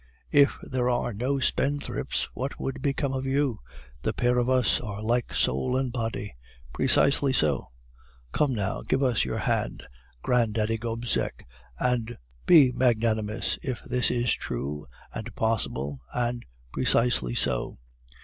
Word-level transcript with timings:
"'If 0.31 0.57
there 0.63 0.85
were 0.85 1.13
no 1.13 1.37
spendthrifts, 1.37 2.23
what 2.33 2.59
would 2.59 2.81
become 2.81 3.13
of 3.13 3.27
you? 3.27 3.59
The 4.01 4.13
pair 4.13 4.39
of 4.39 4.49
us 4.49 4.79
are 4.81 4.99
like 4.99 5.31
soul 5.31 5.77
and 5.77 5.91
body.' 5.93 6.33
"'Precisely 6.73 7.31
so.' 7.31 7.67
"'Come, 8.31 8.55
now, 8.55 8.81
give 8.81 9.03
us 9.03 9.25
your 9.25 9.37
hand, 9.37 9.83
Grandaddy 10.23 10.79
Gobseck, 10.79 11.45
and 11.77 12.17
be 12.47 12.71
magnanimous 12.71 13.59
if 13.61 13.83
this 13.83 14.09
is 14.09 14.33
"true" 14.33 14.87
and 15.13 15.35
"possible" 15.35 15.99
and 16.11 16.45
"precisely 16.73 17.35
so." 17.35 17.77